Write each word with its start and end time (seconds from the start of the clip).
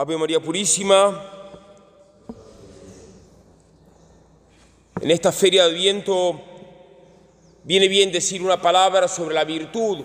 Ave 0.00 0.16
María 0.16 0.40
Purísima. 0.40 1.22
En 4.98 5.10
esta 5.10 5.30
feria 5.30 5.68
de 5.68 5.74
viento 5.74 6.40
viene 7.64 7.86
bien 7.86 8.10
decir 8.10 8.40
una 8.40 8.62
palabra 8.62 9.08
sobre 9.08 9.34
la 9.34 9.44
virtud. 9.44 10.02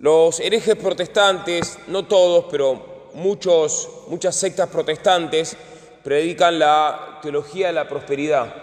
Los 0.00 0.38
herejes 0.38 0.76
protestantes, 0.76 1.78
no 1.86 2.06
todos, 2.06 2.44
pero 2.50 3.08
muchos, 3.14 3.88
muchas 4.08 4.36
sectas 4.36 4.68
protestantes, 4.68 5.56
predican 6.02 6.58
la 6.58 7.20
teología 7.22 7.68
de 7.68 7.72
la 7.72 7.88
prosperidad, 7.88 8.54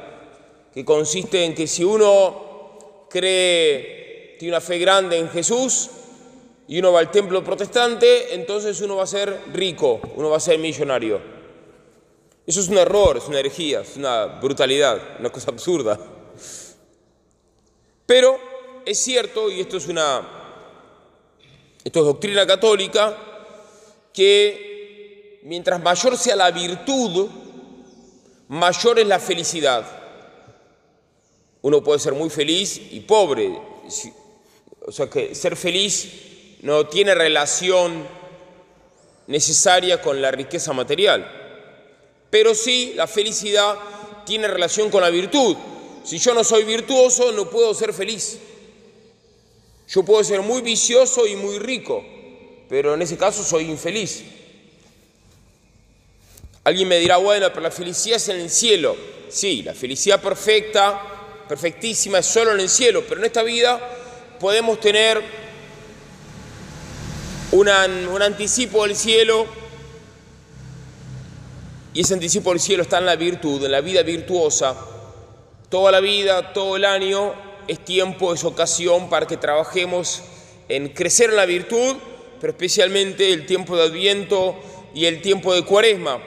que 0.71 0.85
consiste 0.85 1.45
en 1.45 1.55
que 1.55 1.65
si 1.65 1.83
uno 1.83 3.07
cree, 3.09 4.35
tiene 4.37 4.53
una 4.53 4.61
fe 4.61 4.77
grande 4.77 5.17
en 5.17 5.29
Jesús, 5.29 5.89
y 6.71 6.79
uno 6.79 6.93
va 6.93 7.01
al 7.01 7.11
templo 7.11 7.43
protestante, 7.43 8.33
entonces 8.33 8.79
uno 8.79 8.95
va 8.95 9.03
a 9.03 9.07
ser 9.07 9.41
rico, 9.51 9.99
uno 10.15 10.29
va 10.29 10.37
a 10.37 10.39
ser 10.39 10.57
millonario. 10.57 11.19
Eso 12.47 12.61
es 12.61 12.69
un 12.69 12.77
error, 12.77 13.17
es 13.17 13.27
una 13.27 13.39
herejía, 13.39 13.81
es 13.81 13.97
una 13.97 14.25
brutalidad, 14.39 15.19
una 15.19 15.29
cosa 15.29 15.51
absurda. 15.51 15.99
Pero 18.05 18.39
es 18.85 18.97
cierto, 18.97 19.51
y 19.51 19.59
esto 19.59 19.75
es 19.75 19.87
una 19.89 20.25
esto 21.83 21.99
es 21.99 22.05
doctrina 22.05 22.47
católica, 22.47 23.17
que 24.13 25.41
mientras 25.43 25.83
mayor 25.83 26.17
sea 26.17 26.37
la 26.37 26.51
virtud, 26.51 27.27
mayor 28.47 28.97
es 28.97 29.07
la 29.07 29.19
felicidad. 29.19 29.85
Uno 31.63 31.83
puede 31.83 31.99
ser 31.99 32.13
muy 32.13 32.29
feliz 32.29 32.81
y 32.91 33.01
pobre, 33.01 33.59
o 34.85 34.91
sea 34.93 35.09
que 35.09 35.35
ser 35.35 35.57
feliz 35.57 36.30
no 36.61 36.87
tiene 36.87 37.15
relación 37.15 38.07
necesaria 39.27 40.01
con 40.01 40.21
la 40.21 40.31
riqueza 40.31 40.73
material, 40.73 41.25
pero 42.29 42.53
sí 42.53 42.93
la 42.95 43.07
felicidad 43.07 43.75
tiene 44.25 44.47
relación 44.47 44.89
con 44.89 45.01
la 45.01 45.09
virtud. 45.09 45.57
Si 46.03 46.17
yo 46.17 46.33
no 46.33 46.43
soy 46.43 46.63
virtuoso, 46.63 47.31
no 47.31 47.49
puedo 47.49 47.73
ser 47.73 47.93
feliz. 47.93 48.39
Yo 49.87 50.03
puedo 50.03 50.23
ser 50.23 50.41
muy 50.41 50.61
vicioso 50.61 51.27
y 51.27 51.35
muy 51.35 51.59
rico, 51.59 52.03
pero 52.69 52.93
en 52.93 53.01
ese 53.01 53.17
caso 53.17 53.43
soy 53.43 53.65
infeliz. 53.65 54.23
Alguien 56.63 56.87
me 56.87 56.99
dirá, 56.99 57.17
bueno, 57.17 57.49
pero 57.49 57.61
la 57.61 57.71
felicidad 57.71 58.17
es 58.17 58.29
en 58.29 58.39
el 58.39 58.49
cielo. 58.49 58.95
Sí, 59.29 59.63
la 59.63 59.73
felicidad 59.73 60.21
perfecta, 60.21 61.43
perfectísima, 61.47 62.19
es 62.19 62.25
solo 62.27 62.53
en 62.53 62.59
el 62.59 62.69
cielo, 62.69 63.03
pero 63.07 63.19
en 63.19 63.25
esta 63.25 63.41
vida 63.41 63.79
podemos 64.39 64.79
tener 64.79 65.40
un 67.51 68.21
anticipo 68.21 68.87
del 68.87 68.95
cielo 68.95 69.45
y 71.93 72.01
ese 72.01 72.13
anticipo 72.13 72.51
del 72.51 72.59
cielo 72.59 72.83
está 72.83 72.99
en 72.99 73.05
la 73.05 73.17
virtud, 73.17 73.63
en 73.65 73.71
la 73.71 73.81
vida 73.81 74.01
virtuosa. 74.01 74.75
Toda 75.69 75.91
la 75.91 75.99
vida, 75.99 76.53
todo 76.53 76.77
el 76.77 76.85
año 76.85 77.33
es 77.67 77.83
tiempo, 77.83 78.33
es 78.33 78.43
ocasión 78.45 79.09
para 79.09 79.27
que 79.27 79.37
trabajemos 79.37 80.21
en 80.69 80.89
crecer 80.89 81.31
en 81.31 81.35
la 81.35 81.45
virtud, 81.45 81.97
pero 82.39 82.51
especialmente 82.51 83.33
el 83.33 83.45
tiempo 83.45 83.75
de 83.75 83.83
Adviento 83.83 84.55
y 84.93 85.05
el 85.05 85.21
tiempo 85.21 85.53
de 85.53 85.65
Cuaresma. 85.65 86.21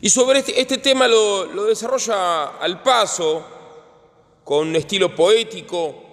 Y 0.00 0.10
sobre 0.10 0.40
este, 0.40 0.60
este 0.60 0.78
tema 0.78 1.06
lo, 1.06 1.46
lo 1.46 1.64
desarrolla 1.64 2.58
al 2.58 2.82
paso, 2.82 3.46
con 4.42 4.68
un 4.68 4.76
estilo 4.76 5.14
poético, 5.14 6.07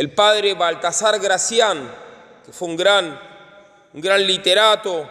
el 0.00 0.12
padre 0.12 0.54
Baltasar 0.54 1.20
Gracián, 1.20 1.94
que 2.46 2.52
fue 2.54 2.68
un 2.68 2.74
gran, 2.74 3.20
un 3.92 4.00
gran 4.00 4.26
literato, 4.26 5.06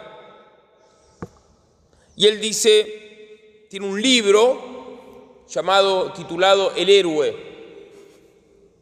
y 2.16 2.26
él 2.26 2.40
dice, 2.40 3.66
tiene 3.70 3.86
un 3.86 4.02
libro 4.02 5.44
llamado, 5.48 6.12
titulado 6.12 6.72
El 6.74 6.90
héroe, 6.90 7.36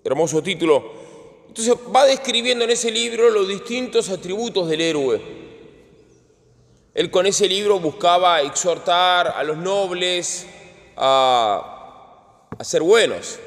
hermoso 0.03 0.43
título. 0.43 0.93
Entonces 1.49 1.75
va 1.95 2.07
describiendo 2.07 2.65
en 2.65 2.71
ese 2.71 2.91
libro 2.91 3.29
los 3.29 3.47
distintos 3.47 4.09
atributos 4.09 4.67
del 4.67 4.81
héroe. 4.81 5.21
Él 6.95 7.11
con 7.11 7.27
ese 7.27 7.47
libro 7.47 7.81
buscaba 7.81 8.41
exhortar 8.41 9.29
a 9.37 9.43
los 9.43 9.59
nobles 9.59 10.47
a, 10.97 12.49
a 12.59 12.65
ser 12.65 12.81
buenos, 12.81 13.39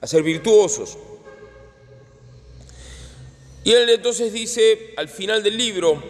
a 0.00 0.06
ser 0.06 0.22
virtuosos. 0.22 0.96
Y 3.64 3.72
él 3.72 3.88
entonces 3.88 4.30
dice, 4.30 4.92
al 4.98 5.08
final 5.08 5.42
del 5.42 5.56
libro, 5.56 6.02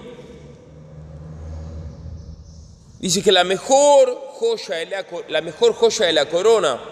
dice 2.98 3.22
que 3.22 3.30
la 3.30 3.44
mejor 3.44 4.12
joya 4.32 4.76
de 4.76 4.86
la, 4.86 5.06
la 5.28 5.40
mejor 5.40 5.72
joya 5.74 6.06
de 6.06 6.12
la 6.12 6.28
corona, 6.28 6.82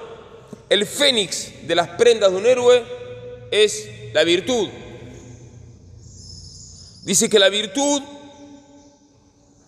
el 0.68 0.86
fénix 0.86 1.66
de 1.66 1.74
las 1.74 1.88
prendas 1.88 2.30
de 2.30 2.36
un 2.36 2.46
héroe, 2.46 2.80
es 3.50 3.88
la 4.14 4.22
virtud. 4.22 4.68
Dice 7.02 7.28
que 7.28 7.40
la 7.40 7.48
virtud 7.48 8.00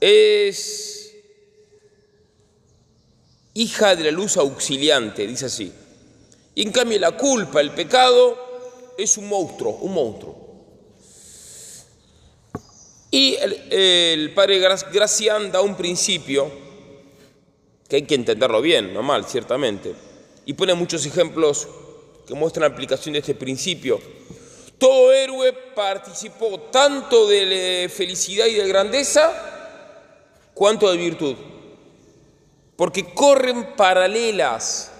es 0.00 1.12
hija 3.54 3.96
de 3.96 4.04
la 4.04 4.10
luz 4.12 4.36
auxiliante, 4.36 5.26
dice 5.26 5.46
así. 5.46 5.72
Y 6.54 6.62
en 6.62 6.70
cambio 6.70 7.00
la 7.00 7.16
culpa, 7.16 7.60
el 7.60 7.72
pecado, 7.72 8.94
es 8.96 9.16
un 9.18 9.28
monstruo, 9.28 9.72
un 9.80 9.92
monstruo. 9.92 10.43
Y 13.14 13.38
el, 13.70 14.32
padre 14.34 14.58
Gracián 14.58 15.52
da 15.52 15.60
un 15.60 15.76
principio 15.76 16.50
que 17.88 17.94
hay 17.94 18.02
que 18.02 18.16
entenderlo 18.16 18.60
bien, 18.60 18.92
no 18.92 19.04
mal, 19.04 19.24
ciertamente, 19.24 19.94
y 20.44 20.54
pone 20.54 20.74
muchos 20.74 21.06
ejemplos 21.06 21.68
que 22.26 22.34
muestran 22.34 22.62
la 22.62 22.74
aplicación 22.74 23.12
de 23.12 23.20
este 23.20 23.36
principio. 23.36 24.00
Todo 24.78 25.12
héroe 25.12 25.52
participó 25.52 26.58
tanto 26.72 27.28
de 27.28 27.88
felicidad 27.88 28.46
y 28.46 28.54
de 28.54 28.66
grandeza 28.66 29.30
cuanto 30.52 30.90
de 30.90 30.96
virtud, 30.96 31.36
porque 32.74 33.14
corren 33.14 33.76
paralelas 33.76 34.90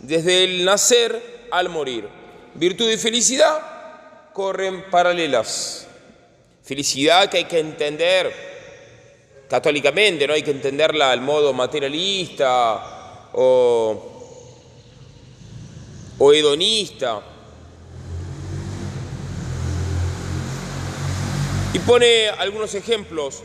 desde 0.00 0.44
el 0.44 0.66
nacer 0.66 1.46
al 1.50 1.70
morir. 1.70 2.10
Virtud 2.56 2.90
y 2.90 2.98
felicidad 2.98 4.32
corren 4.34 4.84
paralelas. 4.90 5.88
Felicidad 6.64 7.28
que 7.28 7.36
hay 7.36 7.44
que 7.44 7.58
entender 7.58 8.32
católicamente, 9.48 10.26
no 10.26 10.32
hay 10.32 10.42
que 10.42 10.50
entenderla 10.50 11.12
al 11.12 11.20
modo 11.20 11.52
materialista 11.52 13.30
o, 13.34 14.10
hedonista. 16.32 17.22
Y 21.74 21.78
pone 21.80 22.30
algunos 22.30 22.74
ejemplos, 22.74 23.42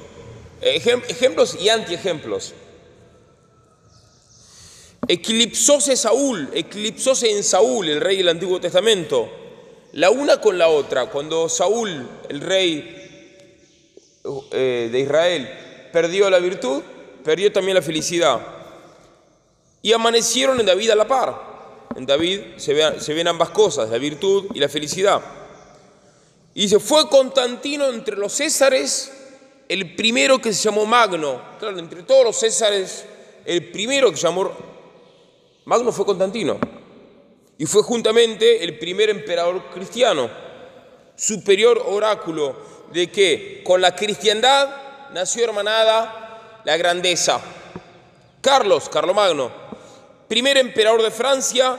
ejemplos 0.62 1.58
y 1.60 1.68
antiejemplos. 1.68 2.54
Eclipsóse 5.10 5.98
Saúl, 5.98 6.50
eclipsóse 6.54 7.30
en 7.32 7.44
Saúl, 7.44 7.90
el 7.90 8.00
rey 8.00 8.18
del 8.18 8.30
Antiguo 8.30 8.62
Testamento, 8.62 9.30
la 9.94 10.10
una 10.10 10.40
con 10.40 10.58
la 10.58 10.70
otra. 10.70 11.08
Cuando 11.08 11.50
Saúl, 11.50 12.08
el 12.30 12.42
rey 12.42 12.99
eh, 14.52 14.90
de 14.92 15.00
Israel 15.00 15.50
perdió 15.92 16.30
la 16.30 16.40
virtud, 16.40 16.82
perdió 17.24 17.52
también 17.52 17.76
la 17.76 17.82
felicidad. 17.82 18.40
Y 19.82 19.94
amanecieron 19.94 20.60
en 20.60 20.66
David 20.66 20.92
a 20.92 20.96
la 20.96 21.08
par. 21.08 21.50
En 21.96 22.06
David 22.06 22.42
se, 22.58 23.00
se 23.00 23.14
ven 23.14 23.28
ambas 23.28 23.50
cosas, 23.50 23.90
la 23.90 23.98
virtud 23.98 24.48
y 24.54 24.60
la 24.60 24.70
felicidad. 24.70 25.22
Y 26.54 26.68
se 26.68 26.80
fue 26.80 27.10
Constantino 27.10 27.88
entre 27.90 28.18
los 28.18 28.34
Césares, 28.34 29.12
el 29.68 29.96
primero 29.96 30.40
que 30.40 30.54
se 30.54 30.64
llamó 30.64 30.86
Magno. 30.86 31.42
Claro, 31.60 31.80
entre 31.80 32.04
todos 32.04 32.24
los 32.24 32.40
Césares, 32.40 33.06
el 33.46 33.72
primero 33.72 34.12
que 34.12 34.18
se 34.18 34.24
llamó 34.24 34.52
Magno 35.66 35.92
fue 35.92 36.06
Constantino. 36.06 36.60
Y 37.58 37.66
fue 37.66 37.84
juntamente 37.84 38.64
el 38.64 38.78
primer 38.80 39.10
emperador 39.10 39.64
cristiano, 39.74 40.30
superior 41.16 41.84
oráculo 41.86 42.79
de 42.92 43.12
que 43.12 43.62
con 43.64 43.82
la 43.82 43.96
cristiandad 43.96 45.10
nació 45.12 45.44
hermanada 45.46 46.62
la 46.64 46.78
grandeza. 46.78 47.40
Carlos, 48.42 48.90
Carlomagno, 48.90 49.52
primer 50.28 50.58
emperador 50.58 51.02
de 51.04 51.12
Francia, 51.12 51.78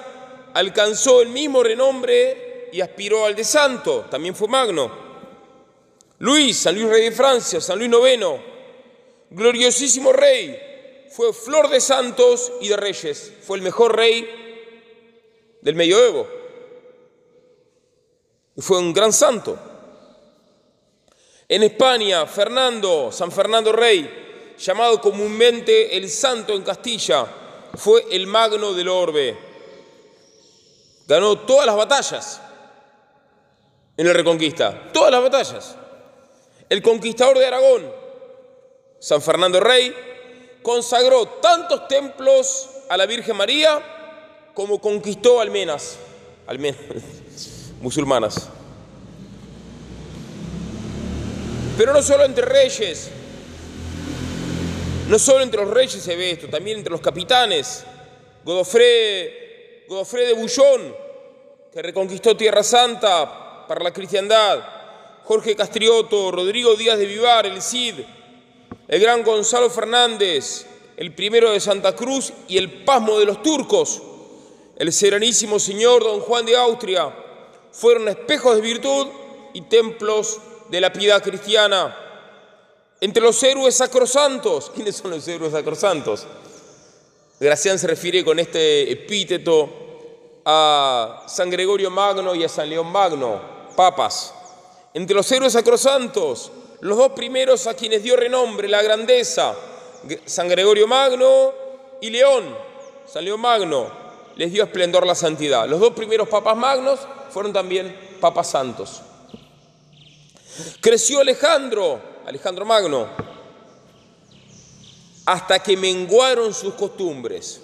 alcanzó 0.55 1.23
el 1.23 1.29
mismo 1.29 1.63
renombre 1.63 2.69
y 2.73 2.81
aspiró 2.81 3.25
al 3.25 3.35
de 3.35 3.45
santo, 3.45 4.07
también 4.11 4.35
fue 4.35 4.49
magno. 4.49 5.11
Luis, 6.19 6.59
San 6.59 6.75
Luis 6.75 6.89
Rey 6.89 7.05
de 7.05 7.13
Francia, 7.13 7.61
San 7.61 7.79
Luis 7.79 7.91
IX, 7.91 8.41
gloriosísimo 9.31 10.13
rey, 10.13 11.07
fue 11.11 11.33
flor 11.33 11.69
de 11.69 11.81
santos 11.81 12.53
y 12.61 12.69
de 12.69 12.77
reyes, 12.77 13.33
fue 13.43 13.57
el 13.57 13.63
mejor 13.63 13.97
rey 13.97 15.59
del 15.61 15.75
medioevo 15.75 16.27
y 18.57 18.61
fue 18.61 18.79
un 18.79 18.93
gran 18.93 19.13
santo. 19.13 19.59
En 21.51 21.65
España, 21.65 22.27
Fernando, 22.27 23.11
San 23.11 23.33
Fernando 23.33 23.73
Rey, 23.73 24.55
llamado 24.57 25.01
comúnmente 25.01 25.97
el 25.97 26.09
Santo 26.09 26.55
en 26.55 26.63
Castilla, 26.63 27.27
fue 27.75 28.07
el 28.13 28.29
magno 28.29 28.73
del 28.73 28.87
orbe. 28.87 29.37
Ganó 31.09 31.41
todas 31.41 31.67
las 31.67 31.75
batallas 31.75 32.41
en 33.97 34.07
la 34.07 34.13
Reconquista, 34.13 34.93
todas 34.93 35.11
las 35.11 35.21
batallas. 35.21 35.75
El 36.69 36.83
conquistador 36.83 37.37
de 37.37 37.47
Aragón, 37.47 37.93
San 39.01 39.21
Fernando 39.21 39.59
Rey, 39.59 39.93
consagró 40.63 41.27
tantos 41.27 41.89
templos 41.89 42.69
a 42.89 42.97
la 42.97 43.07
Virgen 43.07 43.37
María 43.37 43.83
como 44.55 44.81
conquistó 44.81 45.41
almenas, 45.41 45.97
almenas 46.47 46.81
musulmanas. 47.81 48.51
Pero 51.81 51.95
no 51.95 52.03
solo 52.03 52.27
entre 52.27 52.45
reyes, 52.45 53.09
no 55.09 55.19
solo 55.19 55.43
entre 55.43 55.63
los 55.63 55.71
reyes 55.71 56.03
se 56.03 56.15
ve 56.15 56.33
esto, 56.33 56.47
también 56.47 56.77
entre 56.77 56.91
los 56.91 57.01
capitanes. 57.01 57.85
Godofré, 58.45 59.87
Godofré 59.89 60.27
de 60.27 60.35
Bullón, 60.35 60.95
que 61.73 61.81
reconquistó 61.81 62.37
Tierra 62.37 62.63
Santa 62.63 63.65
para 63.67 63.83
la 63.83 63.95
cristiandad. 63.95 64.63
Jorge 65.25 65.57
Castrioto, 65.57 66.31
Rodrigo 66.31 66.75
Díaz 66.75 66.99
de 66.99 67.07
Vivar, 67.07 67.47
el 67.47 67.63
Cid, 67.63 67.95
el 68.87 69.01
gran 69.01 69.25
Gonzalo 69.25 69.71
Fernández, 69.71 70.67
el 70.99 71.15
primero 71.15 71.51
de 71.51 71.61
Santa 71.61 71.97
Cruz 71.97 72.31
y 72.47 72.59
el 72.59 72.85
pasmo 72.85 73.19
de 73.19 73.25
los 73.25 73.43
turcos, 73.43 74.03
el 74.77 74.93
serenísimo 74.93 75.59
señor 75.59 76.03
don 76.03 76.21
Juan 76.21 76.45
de 76.45 76.59
Austria, 76.59 77.11
fueron 77.73 78.07
espejos 78.09 78.57
de 78.57 78.61
virtud 78.61 79.07
y 79.55 79.63
templos 79.63 80.41
de 80.71 80.81
la 80.81 80.93
piedad 80.93 81.23
cristiana. 81.23 81.97
Entre 83.01 83.23
los 83.23 83.43
héroes 83.43 83.77
sacrosantos, 83.77 84.71
¿quiénes 84.75 84.97
son 84.97 85.11
los 85.11 85.27
héroes 85.27 85.53
sacrosantos? 85.53 86.27
Gracián 87.39 87.79
se 87.79 87.87
refiere 87.87 88.25
con 88.25 88.39
este 88.39 88.93
epíteto 88.93 89.69
a 90.45 91.25
San 91.27 91.49
Gregorio 91.51 91.91
Magno 91.91 92.35
y 92.35 92.45
a 92.45 92.49
San 92.49 92.69
León 92.69 92.93
Magno, 92.93 93.41
papas. 93.77 94.35
Entre 94.93 95.15
los 95.15 95.31
héroes 95.33 95.55
sacrosantos, 95.55 96.53
los 96.81 96.99
dos 96.99 97.13
primeros 97.13 97.67
a 97.67 97.75
quienes 97.75 98.03
dio 98.03 98.17
renombre, 98.17 98.69
la 98.69 98.83
grandeza, 98.83 99.55
San 100.27 100.49
Gregorio 100.49 100.87
Magno 100.87 101.53
y 102.01 102.11
León, 102.11 102.55
San 103.07 103.25
León 103.25 103.41
Magno, 103.41 103.89
les 104.37 104.53
dio 104.53 104.65
esplendor 104.65 105.07
la 105.07 105.15
santidad. 105.15 105.67
Los 105.67 105.81
dos 105.81 105.93
primeros 105.93 106.29
papas 106.29 106.57
magnos 106.57 107.01
fueron 107.31 107.53
también 107.53 108.17
papas 108.21 108.51
santos. 108.51 109.03
Creció 110.81 111.21
Alejandro, 111.21 112.01
Alejandro 112.27 112.65
Magno, 112.65 113.09
hasta 115.27 115.59
que 115.63 115.77
menguaron 115.77 116.53
sus 116.55 116.75
costumbres. 116.75 117.61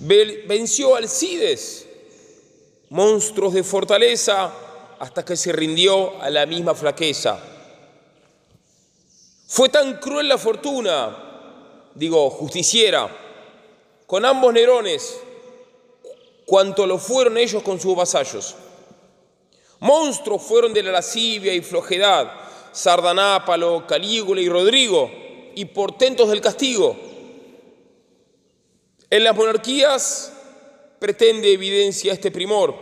Venció 0.00 0.96
Alcides, 0.96 1.86
monstruos 2.90 3.54
de 3.54 3.62
fortaleza, 3.62 4.52
hasta 4.98 5.24
que 5.24 5.36
se 5.36 5.52
rindió 5.52 6.20
a 6.20 6.30
la 6.30 6.46
misma 6.46 6.74
flaqueza. 6.74 7.38
Fue 9.46 9.68
tan 9.68 9.98
cruel 9.98 10.28
la 10.28 10.38
fortuna, 10.38 11.16
digo, 11.94 12.28
justiciera, 12.30 13.08
con 14.06 14.24
ambos 14.24 14.52
Nerones, 14.52 15.16
cuanto 16.44 16.86
lo 16.86 16.98
fueron 16.98 17.38
ellos 17.38 17.62
con 17.62 17.80
sus 17.80 17.96
vasallos. 17.96 18.54
Monstruos 19.80 20.42
fueron 20.42 20.72
de 20.72 20.82
la 20.82 20.92
lascivia 20.92 21.52
y 21.52 21.60
flojedad, 21.60 22.32
Sardanápalo, 22.72 23.86
Calígula 23.86 24.40
y 24.40 24.48
Rodrigo, 24.48 25.10
y 25.54 25.64
portentos 25.66 26.28
del 26.28 26.40
castigo. 26.40 26.96
En 29.10 29.22
las 29.22 29.36
monarquías 29.36 30.32
pretende 30.98 31.52
evidencia 31.52 32.12
este 32.12 32.30
primor. 32.30 32.74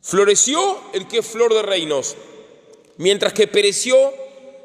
Floreció 0.00 0.78
el 0.92 1.06
que 1.06 1.18
es 1.18 1.26
flor 1.26 1.52
de 1.52 1.62
reinos, 1.62 2.16
mientras 2.96 3.32
que 3.32 3.46
pereció 3.46 3.96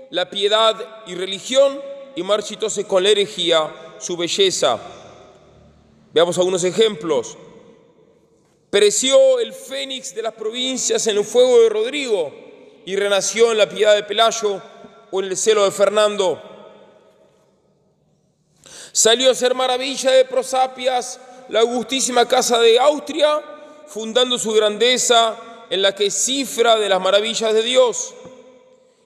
la 0.10 0.30
piedad 0.30 1.04
y 1.06 1.16
religión 1.16 1.82
y 2.16 2.24
marchitóse 2.24 2.86
con 2.86 3.04
la 3.04 3.10
herejía 3.10 3.96
su 4.00 4.18
belleza. 4.18 4.80
Veamos 6.14 6.38
algunos 6.38 6.64
ejemplos. 6.64 7.38
Pereció 8.70 9.40
el 9.40 9.54
fénix 9.54 10.14
de 10.14 10.22
las 10.22 10.34
provincias 10.34 11.08
en 11.08 11.18
el 11.18 11.24
fuego 11.24 11.62
de 11.62 11.70
Rodrigo 11.70 12.34
y 12.86 12.96
renació 12.96 13.52
en 13.52 13.58
la 13.58 13.70
piedad 13.70 13.96
de 13.96 14.04
Pelayo 14.04 14.62
o 15.12 15.20
en 15.22 15.28
el 15.28 15.38
celo 15.38 15.64
de 15.64 15.72
Fernando. 15.72 16.42
Salió 18.92 19.32
a 19.32 19.36
ser 19.36 19.56
maravilla 19.56 20.12
de 20.12 20.26
Prosapias 20.26 21.20
la 21.50 21.62
augustísima 21.62 22.28
casa 22.28 22.60
de 22.60 22.80
Austria, 22.80 23.42
fundando 23.88 24.38
su 24.38 24.52
grandeza 24.52 25.38
en 25.70 25.82
la 25.82 25.96
que 25.96 26.12
cifra 26.12 26.78
de 26.78 26.90
las 26.90 27.02
maravillas 27.02 27.54
de 27.54 27.64
Dios, 27.64 28.14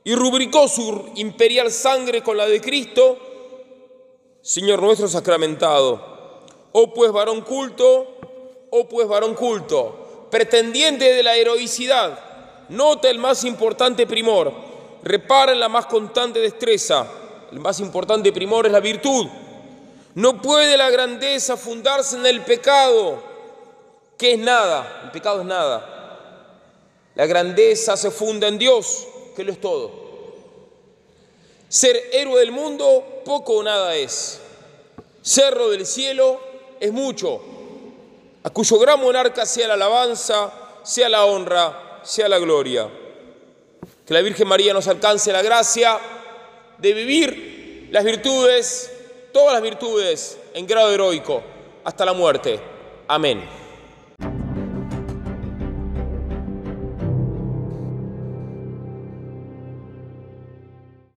y 0.03 0.15
rubricó 0.15 0.67
su 0.67 1.11
imperial 1.15 1.71
sangre 1.71 2.23
con 2.23 2.37
la 2.37 2.47
de 2.47 2.61
Cristo, 2.61 3.17
Señor 4.41 4.81
nuestro 4.81 5.07
sacramentado. 5.07 6.41
Oh 6.71 6.93
pues 6.93 7.11
varón 7.11 7.41
culto, 7.41 8.20
oh 8.71 8.85
pues 8.87 9.07
varón 9.07 9.35
culto, 9.35 10.27
pretendiente 10.31 11.13
de 11.13 11.21
la 11.21 11.35
heroicidad, 11.35 12.17
nota 12.69 13.09
el 13.09 13.19
más 13.19 13.43
importante 13.43 14.07
primor, 14.07 14.51
repara 15.03 15.51
en 15.51 15.59
la 15.59 15.69
más 15.69 15.85
constante 15.85 16.39
destreza, 16.39 17.05
el 17.51 17.59
más 17.59 17.79
importante 17.79 18.31
primor 18.31 18.65
es 18.65 18.71
la 18.71 18.79
virtud. 18.79 19.27
No 20.15 20.41
puede 20.41 20.75
la 20.77 20.89
grandeza 20.89 21.55
fundarse 21.55 22.17
en 22.17 22.25
el 22.25 22.41
pecado, 22.41 23.21
que 24.17 24.33
es 24.33 24.39
nada, 24.39 25.01
el 25.05 25.11
pecado 25.11 25.41
es 25.41 25.45
nada. 25.45 25.91
La 27.15 27.25
grandeza 27.25 27.97
se 27.97 28.09
funda 28.09 28.47
en 28.47 28.57
Dios, 28.57 29.07
que 29.35 29.43
lo 29.43 29.51
es 29.51 29.59
todo. 29.59 29.91
Ser 31.67 31.95
héroe 32.13 32.39
del 32.39 32.51
mundo, 32.51 33.21
poco 33.25 33.55
o 33.55 33.63
nada 33.63 33.95
es. 33.95 34.39
Cerro 35.21 35.69
del 35.69 35.85
cielo 35.85 36.39
es 36.79 36.91
mucho, 36.91 37.41
a 38.43 38.49
cuyo 38.49 38.79
gran 38.79 38.99
monarca 38.99 39.45
sea 39.45 39.67
la 39.67 39.75
alabanza, 39.75 40.51
sea 40.83 41.09
la 41.09 41.25
honra, 41.25 41.99
sea 42.03 42.27
la 42.27 42.39
gloria. 42.39 42.87
Que 44.05 44.13
la 44.13 44.21
Virgen 44.21 44.47
María 44.47 44.73
nos 44.73 44.87
alcance 44.87 45.31
la 45.31 45.41
gracia 45.41 45.99
de 46.77 46.93
vivir 46.93 47.89
las 47.91 48.03
virtudes, 48.03 48.91
todas 49.31 49.53
las 49.53 49.61
virtudes, 49.61 50.37
en 50.53 50.65
grado 50.65 50.91
heroico, 50.91 51.41
hasta 51.83 52.05
la 52.05 52.13
muerte. 52.13 52.59
Amén. 53.07 53.60